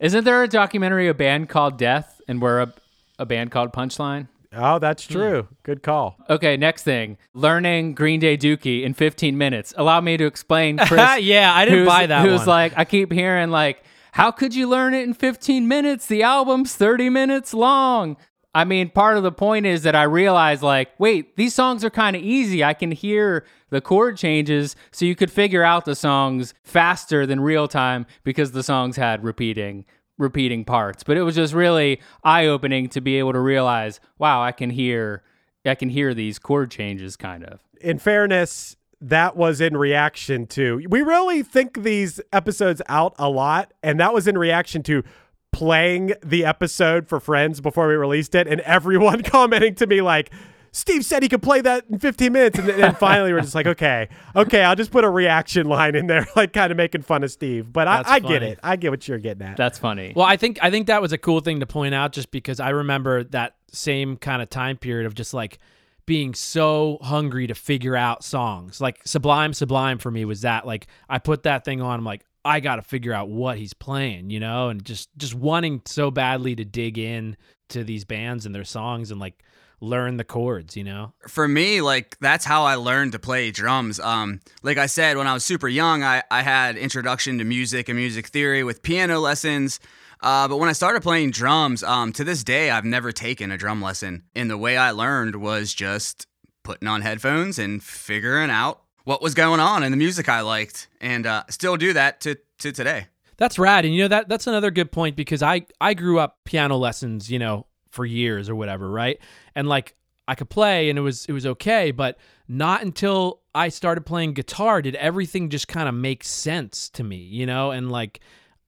[0.00, 2.74] Isn't there a documentary, a band called Death, and we're a,
[3.18, 4.28] a band called Punchline?
[4.52, 5.12] Oh, that's hmm.
[5.12, 5.48] true.
[5.62, 6.16] Good call.
[6.28, 7.18] Okay, next thing.
[7.34, 9.74] Learning Green Day Dookie in 15 minutes.
[9.76, 11.20] Allow me to explain, Chris.
[11.20, 12.48] yeah, I didn't buy that Who's one.
[12.48, 13.82] like, I keep hearing, like,
[14.12, 16.06] how could you learn it in 15 minutes?
[16.06, 18.16] The album's 30 minutes long.
[18.54, 21.90] I mean, part of the point is that I realize, like, wait, these songs are
[21.90, 22.64] kind of easy.
[22.64, 27.40] I can hear the chord changes, so you could figure out the songs faster than
[27.40, 29.84] real time because the songs had repeating
[30.18, 31.02] repeating parts.
[31.02, 34.70] But it was just really eye opening to be able to realize, wow, I can
[34.70, 35.22] hear
[35.64, 37.60] I can hear these chord changes kind of.
[37.80, 43.72] in fairness, that was in reaction to we really think these episodes out a lot,
[43.82, 45.04] and that was in reaction to
[45.52, 50.30] playing the episode for friends before we released it, and everyone commenting to me like.
[50.78, 52.58] Steve said he could play that in 15 minutes.
[52.58, 56.06] And then finally, we're just like, okay, okay, I'll just put a reaction line in
[56.06, 57.72] there, like kind of making fun of Steve.
[57.72, 58.60] But I, I get it.
[58.62, 59.56] I get what you're getting at.
[59.56, 60.12] That's funny.
[60.14, 62.60] Well, I think I think that was a cool thing to point out just because
[62.60, 65.58] I remember that same kind of time period of just like
[66.06, 68.80] being so hungry to figure out songs.
[68.80, 72.24] Like Sublime Sublime for me was that like I put that thing on I'm like
[72.44, 76.10] I got to figure out what he's playing, you know, and just just wanting so
[76.10, 77.36] badly to dig in
[77.70, 79.42] to these bands and their songs and like
[79.80, 81.12] learn the chords, you know.
[81.28, 84.00] for me, like that's how I learned to play drums.
[84.00, 87.88] Um, like I said, when I was super young, I, I had introduction to music
[87.88, 89.80] and music theory with piano lessons.
[90.20, 93.56] Uh, but when I started playing drums, um, to this day, I've never taken a
[93.56, 94.24] drum lesson.
[94.34, 96.26] And the way I learned was just
[96.64, 100.86] putting on headphones and figuring out what was going on in the music I liked,
[101.00, 103.06] and uh, still do that to to today.
[103.38, 106.38] That's rad, and you know that that's another good point because I I grew up
[106.44, 109.18] piano lessons, you know, for years or whatever, right?
[109.54, 109.94] And like
[110.26, 114.34] I could play and it was it was okay, but not until I started playing
[114.34, 117.70] guitar did everything just kind of make sense to me, you know?
[117.70, 118.20] And like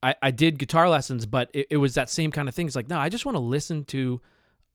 [0.03, 2.67] I, I did guitar lessons, but it, it was that same kind of thing.
[2.67, 4.21] It's like, no, I just want to listen to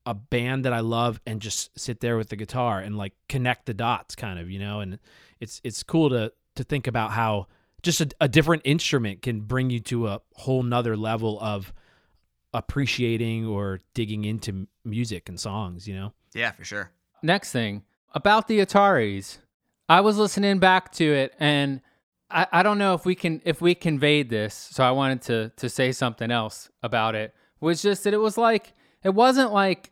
[0.06, 3.66] a band that I love and just sit there with the guitar and like connect
[3.66, 4.80] the dots kind of, you know?
[4.82, 5.00] And
[5.40, 7.48] it's it's cool to to think about how
[7.82, 11.74] just a, a different instrument can bring you to a whole nother level of
[12.58, 16.14] appreciating or digging into music and songs, you know?
[16.34, 16.92] Yeah, for sure.
[17.22, 19.38] Next thing about the Ataris,
[19.90, 21.82] I was listening back to it, and
[22.30, 25.52] I, I don't know if we can if we conveyed this, so I wanted to
[25.58, 27.34] to say something else about it.
[27.60, 29.92] Was just that it was like it wasn't like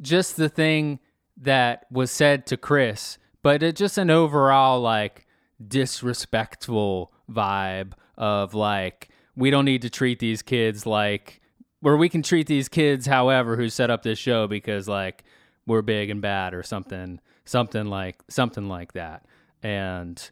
[0.00, 0.98] just the thing
[1.36, 5.26] that was said to Chris, but it just an overall like
[5.66, 11.40] disrespectful vibe of like we don't need to treat these kids like
[11.84, 15.22] where we can treat these kids however who set up this show because like
[15.66, 19.24] we're big and bad or something something like something like that
[19.62, 20.30] and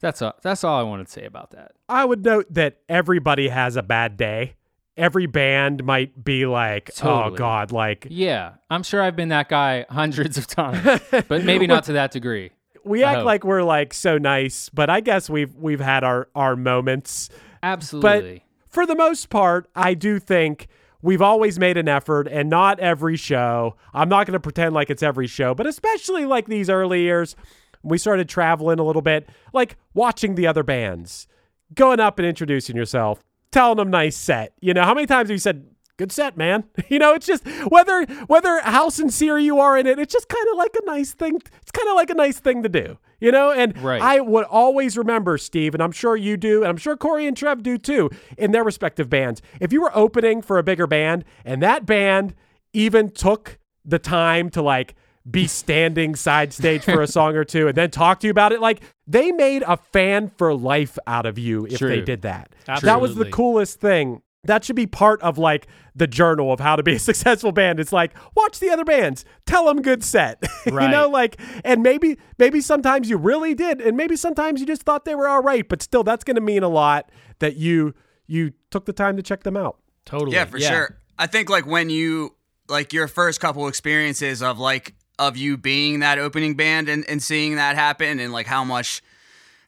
[0.00, 3.48] that's all that's all i wanted to say about that I would note that everybody
[3.48, 4.54] has a bad day.
[4.96, 9.84] Every band might be like, oh God, like yeah i'm sure i've been that guy
[9.90, 12.50] hundreds of times but maybe not to that degree
[12.84, 13.26] we I act hope.
[13.26, 17.28] like we're like so nice, but I guess we've we've had our our moments.
[17.62, 20.68] absolutely but For the most part, I do think
[21.04, 23.76] we've always made an effort and not every show.
[23.92, 27.36] I'm not going to pretend like it's every show, but especially like these early years,
[27.82, 31.28] we started traveling a little bit, like watching the other bands,
[31.74, 34.54] going up and introducing yourself, telling them nice set.
[34.60, 35.66] You know, how many times have you said,
[35.98, 36.64] good set, man?
[36.88, 40.46] You know, it's just whether whether how sincere you are in it, it's just kind
[40.52, 41.36] of like a nice thing.
[41.36, 42.98] It's kind of like a nice thing to do.
[43.24, 44.02] You know, and Right.
[44.02, 47.34] I would always remember, Steve, and I'm sure you do, and I'm sure Cory and
[47.34, 49.40] Trev do too, in their respective bands.
[49.60, 52.34] If you were opening for a bigger band and that band
[52.74, 54.94] even took the time to like
[55.30, 58.52] be standing side stage for a song or two and then talk to you about
[58.52, 58.60] it.
[58.60, 61.88] Like they made a fan for life out of you if True.
[61.88, 62.54] they did that.
[62.82, 64.20] That was the coolest thing.
[64.44, 67.80] That should be part of like the journal of how to be a successful band.
[67.80, 72.18] It's like watch the other bands, tell them good set, you know, like and maybe
[72.38, 75.68] maybe sometimes you really did, and maybe sometimes you just thought they were all right,
[75.68, 77.94] but still that's going to mean a lot that you
[78.26, 79.78] you took the time to check them out.
[80.04, 80.36] Totally.
[80.36, 80.98] Yeah, for sure.
[81.18, 82.34] I think like when you
[82.68, 87.22] like your first couple experiences of like of you being that opening band and, and
[87.22, 89.02] seeing that happen and like how much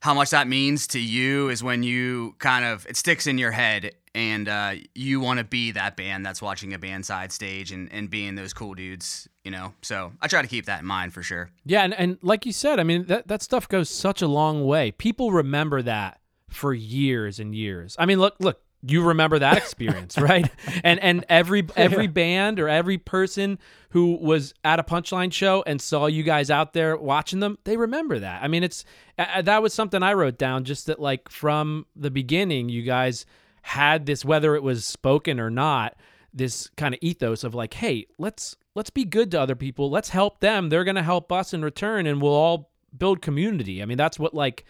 [0.07, 3.51] how much that means to you is when you kind of it sticks in your
[3.51, 7.73] head and uh, you want to be that band that's watching a band side stage
[7.73, 9.75] and, and being those cool dudes, you know.
[9.83, 11.51] So I try to keep that in mind for sure.
[11.65, 14.65] Yeah, and, and like you said, I mean that that stuff goes such a long
[14.65, 14.93] way.
[14.93, 17.97] People remember that for years and years.
[17.99, 20.51] I mean, look, look, you remember that experience, right?
[20.85, 23.59] And and every every band or every person
[23.91, 27.77] who was at a punchline show and saw you guys out there watching them, they
[27.77, 28.43] remember that.
[28.43, 28.85] I mean, it's
[29.19, 33.27] uh, that was something I wrote down just that like from the beginning, you guys
[33.63, 35.97] had this whether it was spoken or not
[36.33, 40.11] this kind of ethos of like hey let's let's be good to other people let's
[40.11, 43.85] help them they're going to help us in return and we'll all build community i
[43.85, 44.65] mean that's what like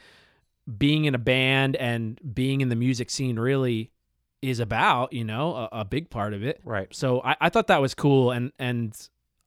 [0.78, 3.90] being in a band and being in the music scene really
[4.42, 6.88] is about you know a, a big part of it Right.
[6.94, 8.96] so I, I thought that was cool and and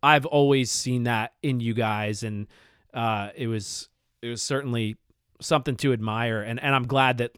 [0.01, 2.47] i've always seen that in you guys and
[2.93, 3.87] uh it was
[4.21, 4.95] it was certainly
[5.41, 7.37] something to admire and and i'm glad that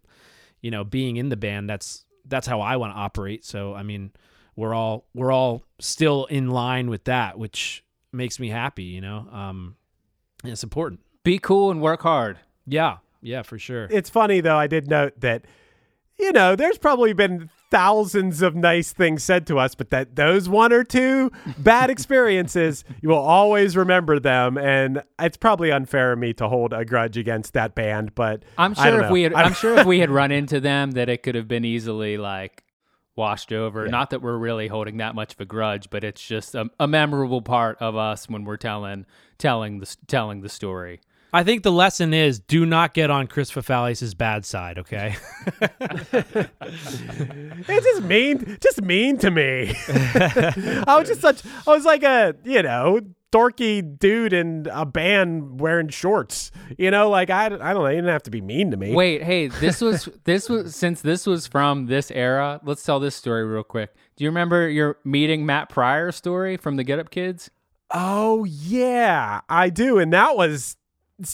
[0.61, 3.83] you know being in the band that's that's how i want to operate so i
[3.83, 4.11] mean
[4.55, 7.83] we're all we're all still in line with that which
[8.13, 9.75] makes me happy you know um
[10.43, 12.37] and it's important Be cool and work hard.
[12.65, 14.57] yeah yeah for sure It's funny though.
[14.57, 15.45] I did note that
[16.21, 20.47] you know there's probably been thousands of nice things said to us, but that those
[20.47, 26.19] one or two bad experiences, you will always remember them, and it's probably unfair of
[26.19, 28.13] me to hold a grudge against that band.
[28.13, 31.09] But I'm sure if we had, I'm sure if we had run into them, that
[31.09, 32.63] it could have been easily like
[33.15, 33.87] washed over.
[33.87, 36.87] Not that we're really holding that much of a grudge, but it's just a, a
[36.87, 39.05] memorable part of us when we're telling
[39.37, 40.99] telling the telling the story.
[41.33, 45.15] I think the lesson is do not get on chris Fafalios's bad side okay
[47.67, 49.73] it's just mean, just mean to me.
[49.87, 55.59] I was just such, I was like a, you know, dorky dude in a band
[55.61, 56.51] wearing shorts.
[56.77, 58.93] You know, like I, I don't know, you didn't have to be mean to me.
[58.93, 62.59] Wait, hey, this was this was since this was from this era.
[62.63, 63.93] Let's tell this story real quick.
[64.15, 67.49] Do you remember your meeting Matt Pryor story from the Get Up Kids?
[67.93, 70.77] Oh yeah, I do, and that was.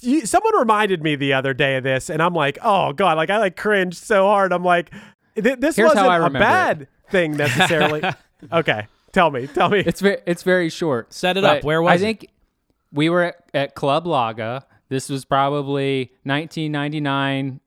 [0.01, 3.29] You- Someone reminded me the other day of this, and I'm like, oh god, like
[3.29, 4.51] I like cringed so hard.
[4.53, 4.91] I'm like,
[5.35, 8.03] th- this Here's wasn't I a remember bad thing necessarily.
[8.51, 9.79] okay, tell me, tell me.
[9.79, 11.13] It's very it's very short.
[11.13, 11.63] Set it But up.
[11.63, 11.99] Where was I it?
[11.99, 12.27] think
[12.91, 14.63] we were at, at Club Laga.
[14.89, 17.59] This was probably 1999,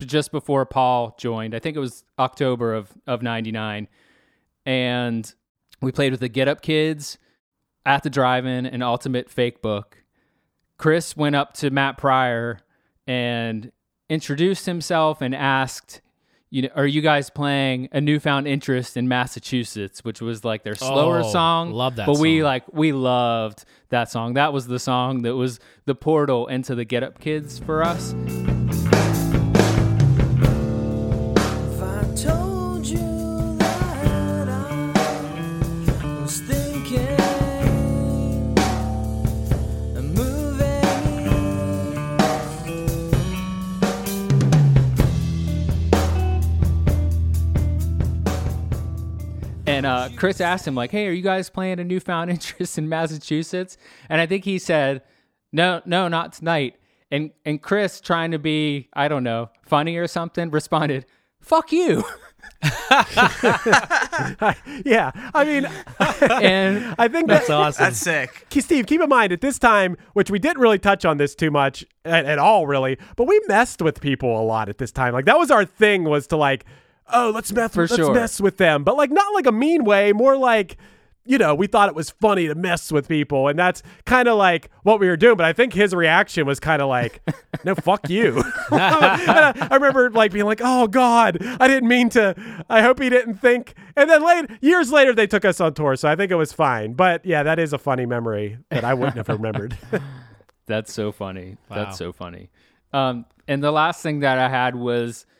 [0.00, 1.54] just before Paul joined.
[1.54, 3.88] I think it was October of of 99,
[4.64, 5.34] and
[5.80, 7.18] we played with the Get Up Kids
[7.84, 10.02] at the drive-in and Ultimate Fake Book.
[10.78, 12.58] Chris went up to Matt Pryor
[13.06, 13.72] and
[14.08, 16.00] introduced himself and asked,
[16.50, 20.74] you know, are you guys playing a newfound interest in Massachusetts, which was like their
[20.74, 21.72] slower Oh, song.
[21.72, 24.34] love that But we like we loved that song.
[24.34, 28.14] That was the song that was the portal into the Get Up Kids for us.
[49.86, 52.88] And uh, Chris asked him like, "Hey, are you guys playing a newfound interest in
[52.88, 53.76] Massachusetts?"
[54.08, 55.02] And I think he said,
[55.52, 56.76] "No, no, not tonight."
[57.10, 61.06] And and Chris, trying to be, I don't know, funny or something, responded,
[61.40, 62.04] "Fuck you."
[64.84, 65.66] yeah, I mean,
[66.42, 68.46] and I think that's that, awesome That's sick.
[68.50, 71.50] Steve, keep in mind at this time, which we didn't really touch on this too
[71.50, 75.12] much at, at all, really, but we messed with people a lot at this time.
[75.12, 76.64] Like that was our thing, was to like,
[77.12, 78.14] oh, let's mess, For let's sure.
[78.14, 80.76] mess with them, but like not like a mean way, more like.
[81.28, 84.38] You know, we thought it was funny to mess with people, and that's kind of
[84.38, 85.36] like what we were doing.
[85.36, 87.20] But I think his reaction was kind of like,
[87.64, 88.40] "No, fuck you."
[88.70, 92.64] I, I remember like being like, "Oh God, I didn't mean to.
[92.70, 95.96] I hope he didn't think." And then later, years later, they took us on tour,
[95.96, 96.92] so I think it was fine.
[96.92, 99.76] But yeah, that is a funny memory that I wouldn't have remembered.
[100.66, 101.56] That's so funny.
[101.68, 101.76] Wow.
[101.76, 102.50] That's so funny.
[102.92, 105.35] Um, and the last thing that I had was y-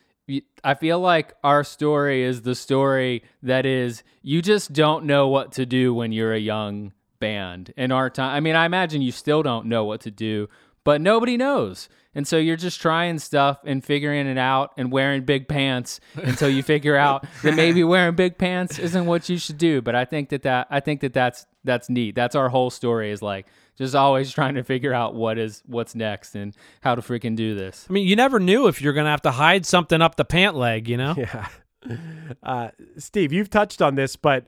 [0.64, 5.52] I feel like our story is the story that is you just don't know what
[5.52, 8.34] to do when you're a young band in our time.
[8.34, 10.48] I mean, I imagine you still don't know what to do,
[10.86, 11.88] but nobody knows.
[12.14, 16.48] And so you're just trying stuff and figuring it out and wearing big pants until
[16.48, 19.82] you figure out that maybe wearing big pants isn't what you should do.
[19.82, 22.14] But I think that that I think that that's that's neat.
[22.14, 25.94] That's our whole story is like just always trying to figure out what is what's
[25.94, 27.84] next and how to freaking do this.
[27.90, 30.56] I mean, you never knew if you're gonna have to hide something up the pant
[30.56, 31.14] leg, you know?
[31.16, 31.48] Yeah.
[32.42, 34.46] Uh, Steve, you've touched on this, but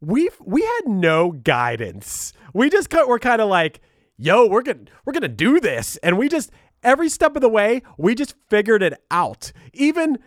[0.00, 2.32] we've we had no guidance.
[2.52, 3.80] We just cut, we're kind of like,
[4.22, 6.50] yo, we're gonna we're gonna do this, and we just
[6.82, 9.52] every step of the way we just figured it out.
[9.72, 10.18] Even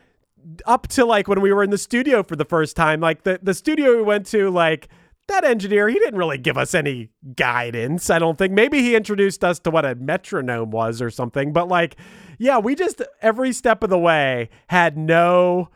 [0.65, 3.39] up to like when we were in the studio for the first time, like the
[3.41, 4.89] the studio we went to, like
[5.27, 8.09] that engineer, he didn't really give us any guidance.
[8.09, 8.53] I don't think.
[8.53, 11.95] Maybe he introduced us to what a metronome was or something, but like,
[12.37, 15.69] yeah, we just every step of the way had no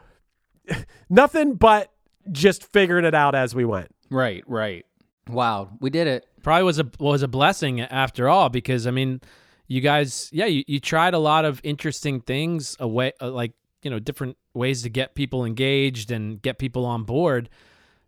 [1.10, 1.92] nothing but
[2.32, 3.90] just figuring it out as we went.
[4.12, 4.86] Right, right.
[5.30, 6.28] Wow, we did it.
[6.42, 9.22] Probably was a was a blessing after all because I mean,
[9.68, 13.90] you guys, yeah, you, you tried a lot of interesting things away, uh, like you
[13.90, 17.50] know, different ways to get people engaged and get people on board.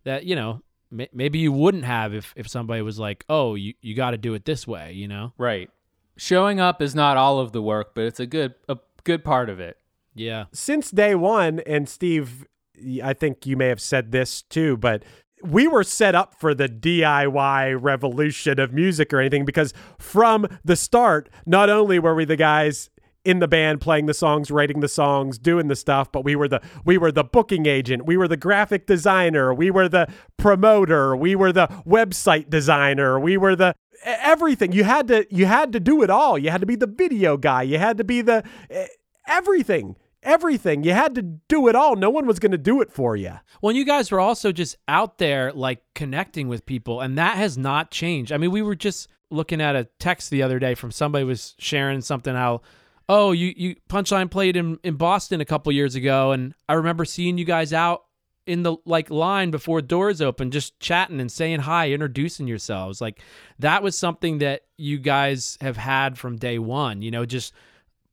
[0.04, 3.74] That you know, may, maybe you wouldn't have if if somebody was like, oh, you
[3.82, 5.34] you got to do it this way, you know?
[5.38, 5.70] Right.
[6.18, 9.50] Showing up is not all of the work, but it's a good a good part
[9.50, 9.78] of it.
[10.14, 10.46] Yeah.
[10.52, 12.46] Since day one, and Steve,
[13.04, 15.04] I think you may have said this too, but
[15.44, 20.76] we were set up for the DIY revolution of music or anything because from the
[20.76, 22.90] start, not only were we the guys
[23.24, 26.48] in the band playing the songs, writing the songs, doing the stuff, but we were
[26.48, 31.16] the we were the booking agent, we were the graphic designer, we were the promoter,
[31.16, 34.72] we were the website designer, we were the everything.
[34.72, 36.38] You had to you had to do it all.
[36.38, 38.44] You had to be the video guy, you had to be the
[39.28, 39.96] everything.
[40.24, 40.84] Everything.
[40.84, 41.96] You had to do it all.
[41.96, 43.40] No one was going to do it for you.
[43.62, 47.58] Well, you guys were also just out there like connecting with people, and that has
[47.58, 48.32] not changed.
[48.32, 51.56] I mean, we were just looking at a text the other day from somebody was
[51.58, 52.62] sharing something how,
[53.10, 57.04] oh, you you Punchline played in in Boston a couple years ago, and I remember
[57.04, 58.04] seeing you guys out
[58.46, 63.02] in the like line before doors open, just chatting and saying hi, introducing yourselves.
[63.02, 63.22] Like
[63.60, 67.02] that was something that you guys have had from day one.
[67.02, 67.54] You know, just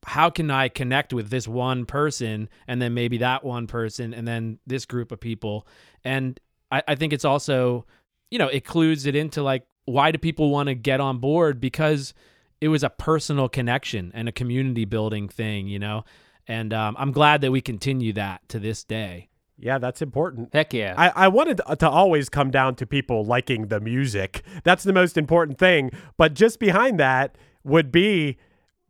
[0.04, 4.26] how can I connect with this one person and then maybe that one person and
[4.26, 5.66] then this group of people?
[6.04, 6.38] And
[6.70, 7.86] I, I think it's also,
[8.30, 11.60] you know, it clues it into like, why do people want to get on board?
[11.60, 12.14] Because
[12.60, 16.04] it was a personal connection and a community building thing, you know?
[16.46, 19.28] And um, I'm glad that we continue that to this day.
[19.58, 20.50] Yeah, that's important.
[20.52, 20.94] Heck yeah.
[20.96, 24.44] I, I wanted to always come down to people liking the music.
[24.62, 25.90] That's the most important thing.
[26.16, 28.38] But just behind that would be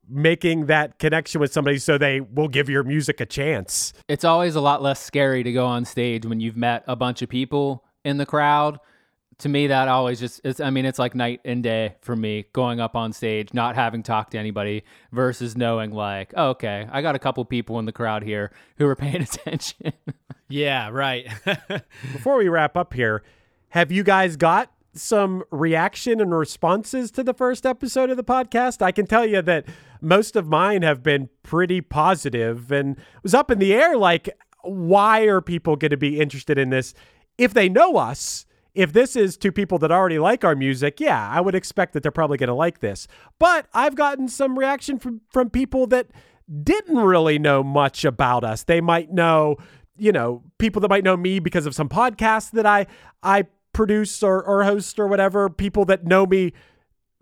[0.08, 3.92] making that connection with somebody so they will give your music a chance.
[4.08, 7.22] it's always a lot less scary to go on stage when you've met a bunch
[7.22, 8.78] of people in the crowd.
[9.40, 12.46] To me, that always just it's I mean, it's like night and day for me
[12.52, 17.02] going up on stage, not having talked to anybody versus knowing like, oh, okay, I
[17.02, 19.92] got a couple people in the crowd here who are paying attention.
[20.48, 21.28] Yeah, right.
[22.12, 23.22] Before we wrap up here,
[23.68, 28.82] have you guys got some reaction and responses to the first episode of the podcast?
[28.82, 29.66] I can tell you that
[30.00, 34.28] most of mine have been pretty positive and was up in the air like,
[34.62, 36.94] why are people going to be interested in this?
[37.36, 41.28] If they know us, if this is to people that already like our music, yeah,
[41.28, 43.08] I would expect that they're probably going to like this.
[43.38, 46.08] But I've gotten some reaction from from people that
[46.62, 48.64] didn't really know much about us.
[48.64, 49.56] They might know,
[49.96, 52.86] you know, people that might know me because of some podcasts that I
[53.22, 53.46] I
[53.78, 56.52] produce or, or host or whatever, people that know me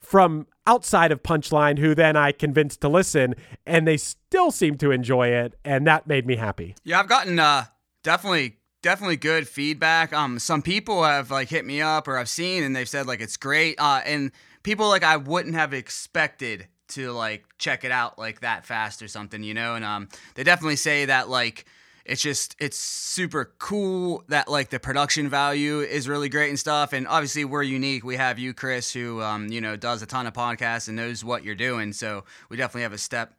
[0.00, 3.34] from outside of Punchline who then I convinced to listen
[3.66, 6.74] and they still seem to enjoy it and that made me happy.
[6.82, 7.64] Yeah, I've gotten uh
[8.02, 10.14] definitely definitely good feedback.
[10.14, 13.20] Um some people have like hit me up or I've seen and they've said like
[13.20, 13.78] it's great.
[13.78, 18.64] Uh and people like I wouldn't have expected to like check it out like that
[18.64, 19.74] fast or something, you know?
[19.74, 21.66] And um they definitely say that like
[22.08, 26.92] it's just it's super cool that like the production value is really great and stuff
[26.92, 28.04] and obviously we're unique.
[28.04, 31.24] We have you chris who um, you know does a ton of podcasts and knows
[31.24, 33.34] what you're doing so we definitely have a step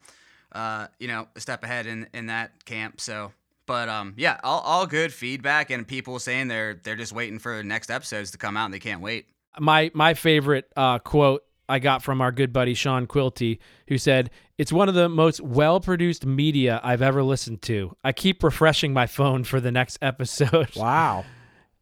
[0.52, 3.32] uh, you know a step ahead in in that camp so.
[3.66, 7.62] But um, yeah all, all good feedback and people saying they're they're just waiting for
[7.62, 9.26] next episodes to come out and they can't wait.
[9.58, 14.30] My my favorite uh, quote I got from our good buddy Sean Quilty, who said,
[14.56, 17.96] "It's one of the most well-produced media I've ever listened to.
[18.02, 21.24] I keep refreshing my phone for the next episode." Wow.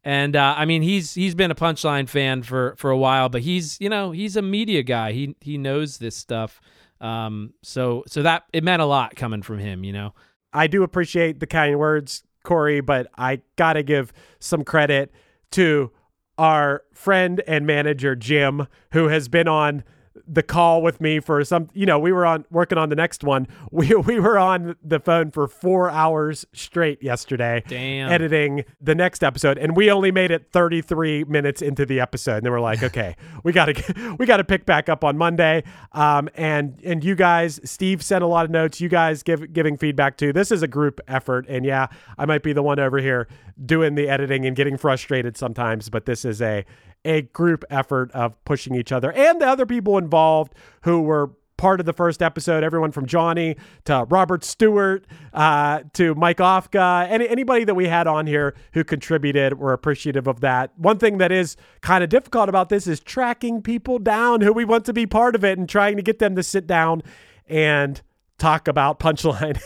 [0.03, 3.41] And uh, I mean, he's he's been a Punchline fan for for a while, but
[3.41, 5.11] he's you know he's a media guy.
[5.11, 6.61] He he knows this stuff.
[7.01, 9.83] Um, so so that it meant a lot coming from him.
[9.83, 10.13] You know.
[10.53, 15.11] I do appreciate the kind words, Cory, but I got to give some credit
[15.51, 15.91] to
[16.37, 19.83] our friend and manager Jim, who has been on
[20.27, 23.23] the call with me for some you know we were on working on the next
[23.23, 23.47] one.
[23.69, 28.11] We, we were on the phone for four hours straight yesterday Damn.
[28.11, 32.37] editing the next episode and we only made it 33 minutes into the episode.
[32.37, 35.63] And then we're like okay we gotta we gotta pick back up on monday.
[35.91, 38.79] Um, and and you guys steve sent a lot of notes.
[38.81, 40.33] You guys give giving feedback too.
[40.33, 41.87] This is a group effort and yeah
[42.17, 43.27] i might be the one over here
[43.65, 46.65] doing the editing and getting frustrated sometimes but this is a
[47.05, 51.79] a group effort of pushing each other and the other people involved who were part
[51.79, 52.63] of the first episode.
[52.63, 58.07] Everyone from Johnny to Robert Stewart uh, to Mike Ofka, any, anybody that we had
[58.07, 60.77] on here who contributed, we're appreciative of that.
[60.77, 64.65] One thing that is kind of difficult about this is tracking people down who we
[64.65, 67.01] want to be part of it and trying to get them to sit down
[67.47, 68.01] and
[68.37, 69.59] talk about punchline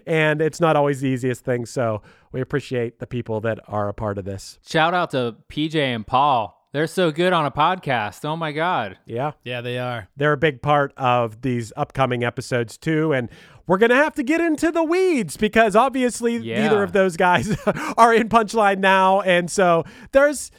[0.06, 2.00] and it's not always the easiest thing so
[2.30, 6.06] we appreciate the people that are a part of this Shout out to PJ and
[6.06, 6.63] Paul.
[6.74, 8.24] They're so good on a podcast.
[8.24, 8.98] Oh my God.
[9.06, 10.08] yeah Yeah, they are.
[10.16, 13.30] they're a big part of these upcoming episodes too and
[13.68, 16.62] we're gonna have to get into the weeds because obviously Yeah.
[16.64, 17.56] neither of those guys
[17.96, 20.50] are in punchline now and so there's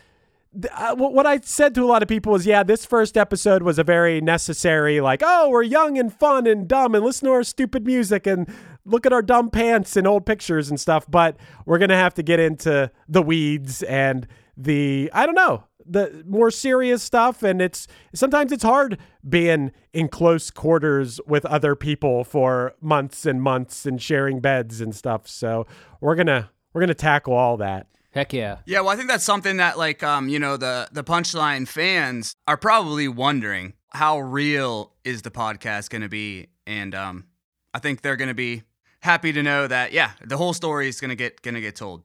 [0.73, 3.77] uh, what I said to a lot of people is, yeah, this first episode was
[3.77, 7.43] a very necessary, like, oh, we're young and fun and dumb and listen to our
[7.43, 8.47] stupid music and
[8.85, 11.05] look at our dumb pants and old pictures and stuff.
[11.11, 11.35] But
[11.65, 16.23] we're going to have to get into the weeds and the, I don't know, the
[16.27, 17.43] more serious stuff.
[17.43, 23.41] And it's sometimes it's hard being in close quarters with other people for months and
[23.41, 25.27] months and sharing beds and stuff.
[25.27, 25.67] So
[26.01, 27.87] we're going to, we're going to tackle all that.
[28.11, 28.59] Heck yeah.
[28.65, 32.33] Yeah, well, I think that's something that, like, um, you know, the the punchline fans
[32.47, 37.25] are probably wondering how real is the podcast going to be, and um,
[37.73, 38.63] I think they're going to be
[39.01, 41.75] happy to know that, yeah, the whole story is going to get going to get
[41.75, 42.03] told,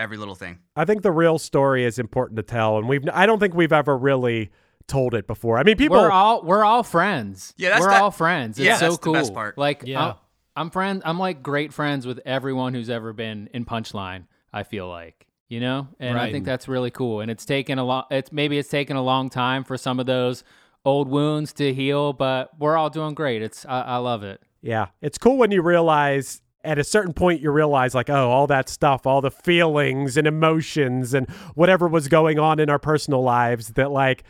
[0.00, 0.58] every little thing.
[0.74, 3.72] I think the real story is important to tell, and we've I don't think we've
[3.72, 4.50] ever really
[4.88, 5.58] told it before.
[5.58, 7.54] I mean, people we're all we're all friends.
[7.56, 8.58] Yeah, that's we're that- all friends.
[8.58, 9.12] It's yeah, so that's the cool.
[9.12, 9.56] best part.
[9.58, 10.04] Like, Yeah.
[10.08, 10.14] I'm,
[10.56, 11.00] I'm friend.
[11.04, 14.24] I'm like great friends with everyone who's ever been in Punchline.
[14.52, 17.20] I feel like you know, and I think that's really cool.
[17.20, 18.06] And it's taken a lot.
[18.10, 20.42] It's maybe it's taken a long time for some of those
[20.84, 23.42] old wounds to heal, but we're all doing great.
[23.42, 24.40] It's I, I love it.
[24.62, 28.46] yeah, it's cool when you realize at a certain point you realize like oh all
[28.46, 33.22] that stuff all the feelings and emotions and whatever was going on in our personal
[33.22, 34.24] lives that like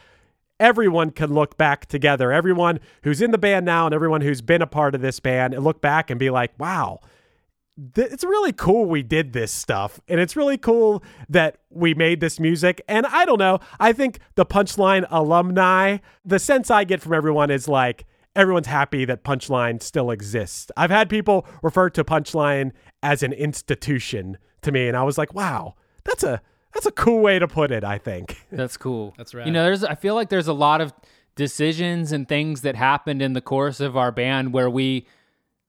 [0.61, 2.31] everyone can look back together.
[2.31, 5.55] Everyone who's in the band now and everyone who's been a part of this band
[5.55, 7.01] and look back and be like wow
[7.95, 10.01] th- it's really cool we did this stuff.
[10.09, 12.83] And it's really cool that we made this music.
[12.89, 17.51] And i don't know i think the punchline alumni the sense i get from everyone
[17.51, 18.05] is like
[18.37, 22.71] everyone's happy that punchline still exists i've had people refer to punchline
[23.03, 25.75] as an institution to me and i was like wow
[26.05, 26.41] that's a
[26.73, 29.15] that's a cool way to put it i think That's cool.
[29.17, 29.47] That's right.
[29.47, 30.93] You know, there's I feel like there's a lot of
[31.37, 35.07] decisions and things that happened in the course of our band where we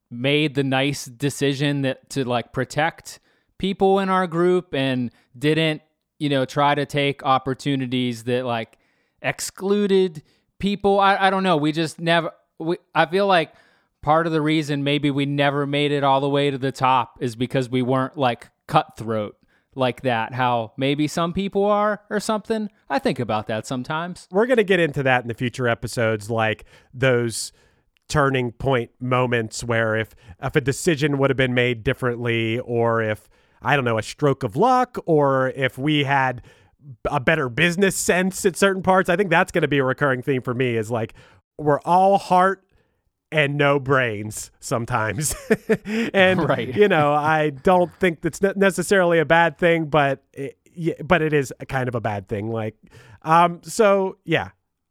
[0.10, 3.20] made the nice decision that to like protect
[3.58, 5.82] people in our group and didn't,
[6.20, 8.78] you know, try to take opportunities that like
[9.22, 10.24] excluded
[10.60, 11.00] people.
[11.00, 11.56] I, I don't know.
[11.58, 12.32] We just never
[12.62, 13.54] we I feel like
[14.02, 17.18] part of the reason maybe we never made it all the way to the top
[17.22, 19.38] is because we weren't like cutthroat
[19.74, 22.70] like that how maybe some people are or something.
[22.90, 24.28] I think about that sometimes.
[24.32, 27.54] We're going to get into that in the future episodes like those
[28.10, 33.30] turning point moments where if if a decision would have been made differently or if
[33.62, 36.42] i don't know a stroke of luck or if we had
[37.06, 39.10] a better business sense at certain parts.
[39.10, 41.14] I think that's going to be a recurring theme for me is like
[41.64, 42.64] we're all heart
[43.32, 45.36] and no brains sometimes.
[46.14, 46.76] And Right.
[46.76, 50.58] you know i don't think that's necessarily a bad thing but it,
[51.08, 52.50] but it is a kind of a bad thing.
[52.50, 52.76] Like
[53.24, 54.50] um so yeah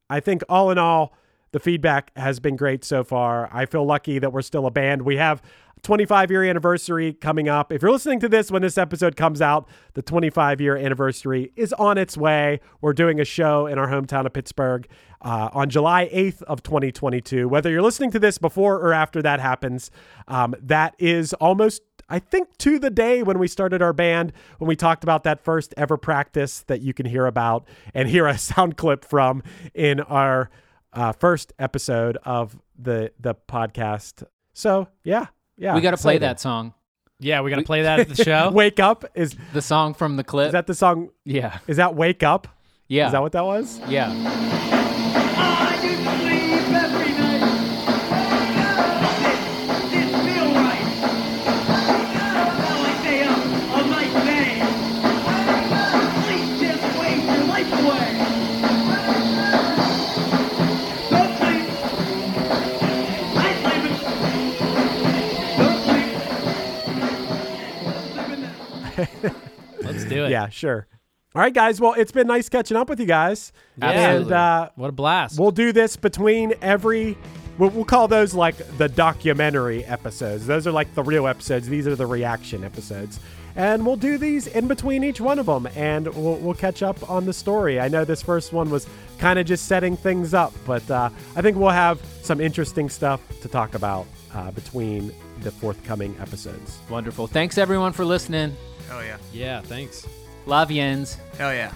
[0.09, 1.15] i think all in all
[1.53, 3.49] the feedback has been great so far.
[3.53, 5.03] I feel lucky that we're still a band.
[5.03, 5.43] We have
[5.83, 7.73] 25 year anniversary coming up.
[7.73, 11.73] If you're listening to this when this episode comes out the 25 year anniversary is
[11.73, 12.61] on its way.
[12.81, 14.87] We're doing a show in our hometown of pittsburgh
[15.23, 17.49] uh, on July 8th of 2022.
[17.49, 19.91] Whether you're listening to this before or after that happens,
[20.29, 24.67] um, that is almost I think to the day when we started our band, when
[24.67, 28.37] we talked about that first ever practice that you can hear about and hear a
[28.51, 29.43] sound clip from
[29.75, 30.51] in our
[30.93, 34.25] uh, first episode of the the podcast.
[34.55, 36.75] So yeah, yeah, we got to play that song
[37.21, 38.51] yeah, we're gonna play that at the show.
[38.51, 41.11] Wake up is the song from the clip is that the song?
[41.25, 42.49] yeah Is that Wake Up?
[42.89, 43.79] yeah Is that what that was?
[43.89, 44.80] yeah
[70.11, 70.31] do it.
[70.31, 70.87] Yeah, sure.
[71.35, 71.81] All right, guys.
[71.81, 73.53] Well, it's been nice catching up with you guys.
[73.81, 74.23] Absolutely.
[74.25, 75.39] And uh, What a blast.
[75.39, 77.17] we'll do this between every.
[77.59, 80.47] We'll, we'll call those like the documentary episodes.
[80.47, 81.69] Those are like the real episodes.
[81.69, 83.21] These are the reaction episodes.
[83.57, 87.11] And we'll do these in between each one of them, and we'll, we'll catch up
[87.11, 87.81] on the story.
[87.81, 88.87] I know this first one was
[89.19, 93.21] kind of just setting things up, but uh, I think we'll have some interesting stuff
[93.43, 96.79] to talk about uh, between the forthcoming episodes.
[96.89, 97.27] Wonderful.
[97.27, 98.57] Thanks everyone for listening.
[98.91, 99.19] Hell yeah.
[99.33, 100.07] yeah, thanks.
[100.47, 101.17] Love yins.
[101.39, 101.71] Hell yeah.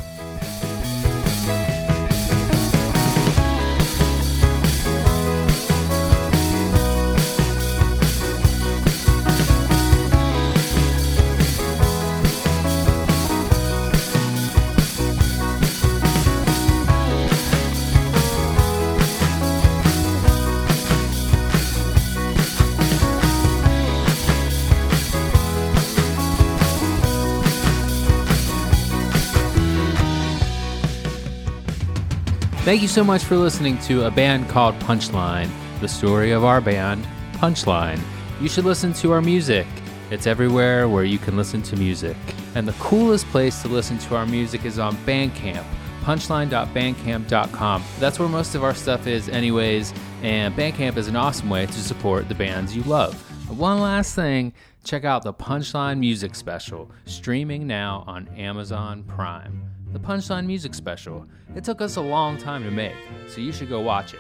[32.65, 35.51] Thank you so much for listening to a band called Punchline,
[35.81, 38.01] the story of our band, Punchline.
[38.41, 39.67] You should listen to our music.
[40.11, 42.17] It's everywhere where you can listen to music.
[42.55, 45.62] And the coolest place to listen to our music is on Bandcamp,
[46.05, 47.85] punchline.bandcamp.com.
[47.99, 49.93] That's where most of our stuff is, anyways,
[50.23, 53.15] and Bandcamp is an awesome way to support the bands you love.
[53.51, 54.55] One last thing
[54.85, 59.74] check out the Punchline Music Special, streaming now on Amazon Prime.
[59.95, 61.24] The Punchline Music Special.
[61.55, 62.97] It took us a long time to make,
[63.28, 64.18] so you should go watch it.